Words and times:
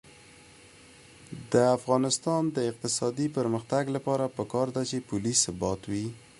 د 1.51 1.53
افغانستان 1.77 2.43
د 2.55 2.57
اقتصادي 2.71 3.27
پرمختګ 3.37 3.83
لپاره 3.95 4.25
پکار 4.37 4.67
ده 4.75 4.83
چې 4.89 5.05
پولي 5.07 5.33
ثبات 5.43 5.81
وي. 5.91 6.05